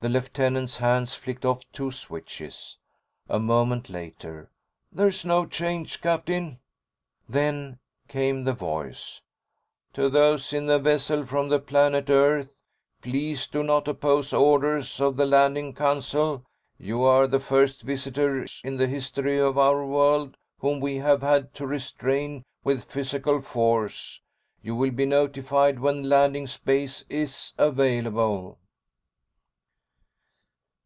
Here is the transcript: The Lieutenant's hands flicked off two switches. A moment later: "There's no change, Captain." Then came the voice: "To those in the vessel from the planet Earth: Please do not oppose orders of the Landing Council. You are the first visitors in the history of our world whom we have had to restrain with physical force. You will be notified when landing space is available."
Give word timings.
The 0.00 0.10
Lieutenant's 0.10 0.76
hands 0.76 1.14
flicked 1.14 1.46
off 1.46 1.62
two 1.72 1.90
switches. 1.90 2.76
A 3.30 3.38
moment 3.38 3.88
later: 3.88 4.50
"There's 4.92 5.24
no 5.24 5.46
change, 5.46 6.02
Captain." 6.02 6.58
Then 7.26 7.78
came 8.06 8.44
the 8.44 8.52
voice: 8.52 9.22
"To 9.94 10.10
those 10.10 10.52
in 10.52 10.66
the 10.66 10.78
vessel 10.78 11.24
from 11.24 11.48
the 11.48 11.58
planet 11.58 12.10
Earth: 12.10 12.58
Please 13.00 13.46
do 13.48 13.62
not 13.62 13.88
oppose 13.88 14.34
orders 14.34 15.00
of 15.00 15.16
the 15.16 15.24
Landing 15.24 15.72
Council. 15.72 16.44
You 16.76 17.02
are 17.02 17.26
the 17.26 17.40
first 17.40 17.80
visitors 17.80 18.60
in 18.62 18.76
the 18.76 18.88
history 18.88 19.38
of 19.40 19.56
our 19.56 19.82
world 19.82 20.36
whom 20.58 20.78
we 20.78 20.96
have 20.96 21.22
had 21.22 21.54
to 21.54 21.66
restrain 21.66 22.44
with 22.64 22.84
physical 22.84 23.40
force. 23.40 24.20
You 24.60 24.76
will 24.76 24.90
be 24.90 25.06
notified 25.06 25.78
when 25.78 26.06
landing 26.06 26.46
space 26.46 27.06
is 27.08 27.54
available." 27.56 28.58